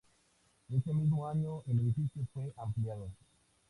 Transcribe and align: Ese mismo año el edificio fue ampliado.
Ese 0.67 0.95
mismo 0.95 1.27
año 1.27 1.61
el 1.67 1.77
edificio 1.77 2.23
fue 2.33 2.51
ampliado. 2.57 3.11